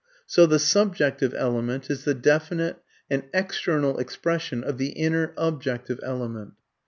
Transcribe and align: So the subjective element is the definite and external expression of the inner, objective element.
So 0.25 0.47
the 0.47 0.57
subjective 0.57 1.35
element 1.35 1.87
is 1.91 2.05
the 2.05 2.15
definite 2.15 2.77
and 3.07 3.21
external 3.35 3.99
expression 3.99 4.63
of 4.63 4.79
the 4.79 4.93
inner, 4.93 5.31
objective 5.37 5.99
element. 6.01 6.53